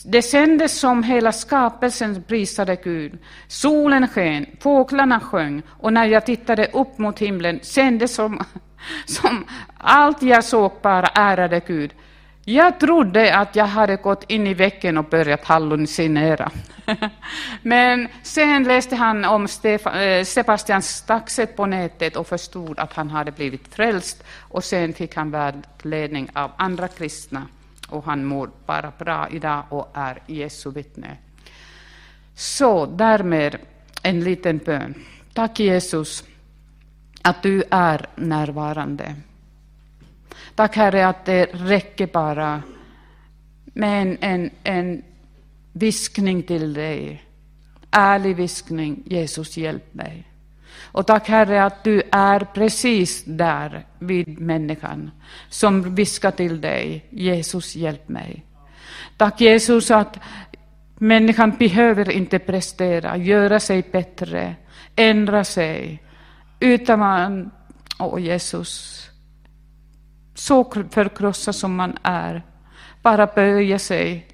det 0.06 0.21
kändes 0.21 0.80
som 0.80 1.04
hela 1.04 1.32
skapelsen 1.32 2.23
prisade 2.23 2.75
Gud. 2.75 3.17
Solen 3.47 4.08
sken, 4.08 4.45
fåglarna 4.60 5.19
sjöng 5.19 5.62
och 5.67 5.93
när 5.93 6.06
jag 6.06 6.25
tittade 6.25 6.65
upp 6.65 6.97
mot 6.97 7.19
himlen 7.19 7.60
kändes 7.63 8.15
som, 8.15 8.43
som 9.06 9.45
allt 9.78 10.21
jag 10.21 10.43
såg 10.43 10.71
bara 10.82 11.08
ärade 11.08 11.62
Gud. 11.67 11.93
Jag 12.49 12.79
trodde 12.79 13.35
att 13.35 13.55
jag 13.55 13.65
hade 13.65 13.95
gått 13.95 14.23
in 14.31 14.47
i 14.47 14.53
väggen 14.53 14.97
och 14.97 15.05
börjat 15.05 15.45
hallucinera. 15.45 16.51
Men 17.62 18.07
sen 18.23 18.63
läste 18.63 18.95
han 18.95 19.25
om 19.25 19.47
eh, 19.63 20.23
Sebastian 20.23 20.81
Staxet 20.81 21.55
på 21.55 21.65
nätet 21.65 22.15
och 22.15 22.27
förstod 22.27 22.79
att 22.79 22.93
han 22.93 23.09
hade 23.09 23.31
blivit 23.31 23.75
frälst. 23.75 24.23
Och 24.38 24.63
sen 24.63 24.93
fick 24.93 25.15
han 25.15 25.31
vägledning 25.31 26.29
av 26.33 26.51
andra 26.57 26.88
kristna. 26.88 27.47
Och 27.89 28.05
han 28.05 28.25
mår 28.25 28.49
bara 28.65 28.91
bra 28.97 29.27
idag 29.31 29.63
och 29.69 29.91
är 29.93 30.21
Jesu 30.27 30.71
vittne. 30.71 31.17
Så 32.35 32.85
därmed 32.85 33.57
en 34.03 34.23
liten 34.23 34.57
bön. 34.57 34.93
Tack 35.33 35.59
Jesus 35.59 36.23
att 37.21 37.43
du 37.43 37.63
är 37.69 38.05
närvarande. 38.15 39.15
Tack 40.59 40.75
Herre 40.75 41.07
att 41.07 41.25
det 41.25 41.45
räcker 41.45 42.07
bara 42.07 42.63
med 43.65 44.01
en, 44.01 44.17
en, 44.21 44.49
en 44.63 45.03
viskning 45.73 46.43
till 46.43 46.73
dig. 46.73 47.23
Ärlig 47.91 48.35
viskning, 48.35 49.03
Jesus 49.05 49.57
hjälp 49.57 49.93
mig. 49.93 50.27
Och 50.81 51.07
tack 51.07 51.29
Herre 51.29 51.63
att 51.63 51.83
du 51.83 52.01
är 52.11 52.39
precis 52.39 53.23
där 53.25 53.85
vid 53.99 54.39
människan 54.39 55.11
som 55.49 55.95
viskar 55.95 56.31
till 56.31 56.61
dig, 56.61 57.05
Jesus 57.09 57.75
hjälp 57.75 58.09
mig. 58.09 58.45
Tack 59.17 59.41
Jesus 59.41 59.91
att 59.91 60.19
människan 60.97 61.51
behöver 61.59 62.11
inte 62.11 62.39
prestera, 62.39 63.17
göra 63.17 63.59
sig 63.59 63.83
bättre, 63.91 64.55
ändra 64.95 65.43
sig, 65.43 66.03
utan 66.59 66.99
man, 66.99 67.51
åh 67.99 68.21
Jesus, 68.21 68.98
så 70.39 70.71
förkrossad 70.91 71.56
som 71.56 71.75
man 71.75 71.97
är, 72.04 72.43
bara 73.02 73.25
böja 73.25 73.80
sig 73.80 74.28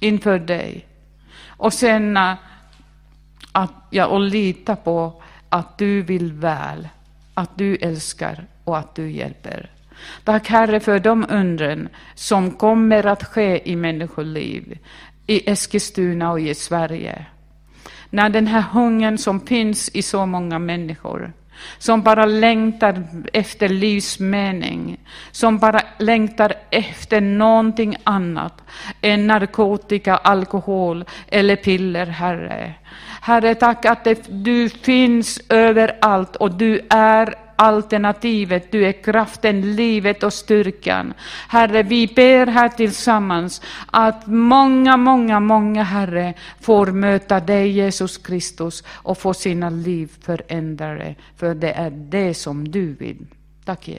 inför 0.00 0.38
dig 0.38 0.86
och 1.46 1.72
känna 1.72 2.32
äh, 2.32 2.38
att, 3.52 3.72
ja, 3.90 4.06
och 4.06 4.20
lita 4.20 4.76
på 4.76 5.22
att 5.48 5.78
du 5.78 6.02
vill 6.02 6.32
väl, 6.32 6.88
att 7.34 7.58
du 7.58 7.76
älskar 7.76 8.46
och 8.64 8.78
att 8.78 8.94
du 8.94 9.10
hjälper. 9.10 9.70
Tack 10.24 10.48
Herre 10.48 10.80
för 10.80 10.98
de 10.98 11.26
undren 11.30 11.88
som 12.14 12.50
kommer 12.50 13.06
att 13.06 13.24
ske 13.24 13.70
i 13.70 13.76
människoliv 13.76 14.78
i 15.26 15.50
Eskilstuna 15.50 16.30
och 16.30 16.40
i 16.40 16.54
Sverige. 16.54 17.26
När 18.10 18.28
den 18.30 18.46
här 18.46 18.62
hungern 18.62 19.18
som 19.18 19.40
finns 19.40 19.88
i 19.88 20.02
så 20.02 20.26
många 20.26 20.58
människor 20.58 21.32
som 21.78 22.02
bara 22.02 22.26
längtar 22.26 23.02
efter 23.32 23.68
livsmening, 23.68 24.98
som 25.30 25.58
bara 25.58 25.80
längtar 25.98 26.54
efter 26.70 27.20
någonting 27.20 27.96
annat 28.04 28.62
än 29.00 29.26
narkotika, 29.26 30.16
alkohol 30.16 31.04
eller 31.28 31.56
piller, 31.56 32.06
Herre. 32.06 32.74
Herre, 33.20 33.54
tack 33.54 33.84
att 33.84 34.04
det, 34.04 34.44
du 34.44 34.68
finns 34.68 35.40
överallt 35.48 36.36
och 36.36 36.54
du 36.54 36.86
är 36.90 37.43
alternativet, 37.56 38.72
du 38.72 38.86
är 38.86 39.02
kraften, 39.02 39.76
livet 39.76 40.22
och 40.22 40.32
styrkan. 40.32 41.14
Herre, 41.48 41.82
vi 41.82 42.06
ber 42.06 42.46
här 42.46 42.68
tillsammans 42.68 43.62
att 43.86 44.26
många, 44.26 44.96
många, 44.96 45.40
många, 45.40 45.82
Herre, 45.82 46.34
får 46.60 46.86
möta 46.86 47.40
dig, 47.40 47.70
Jesus 47.70 48.18
Kristus, 48.18 48.84
och 48.88 49.18
få 49.18 49.34
sina 49.34 49.70
liv 49.70 50.10
förändrade, 50.20 51.14
för 51.36 51.54
det 51.54 51.72
är 51.72 51.90
det 51.90 52.34
som 52.34 52.68
du 52.68 52.94
vill. 52.94 53.26
Tack 53.64 53.88
Jesus. 53.88 53.92